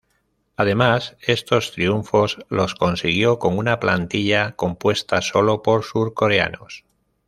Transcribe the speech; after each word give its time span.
Además, 0.55 1.15
esos 1.21 1.73
triunfos 1.73 2.39
los 2.49 2.73
consiguió 2.73 3.37
con 3.37 3.55
una 3.59 3.79
plantilla 3.79 4.53
compuesta 4.53 5.21
solo 5.21 5.61
por 5.61 5.83
surcoreanos. 5.83 6.85